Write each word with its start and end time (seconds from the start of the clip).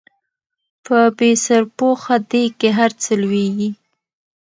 په 0.85 0.97
بې 1.17 1.31
سرپوښه 1.45 2.15
ديګ 2.29 2.51
کې 2.59 2.69
هر 2.77 2.91
څه 3.01 3.11
لوېږي 3.21 3.69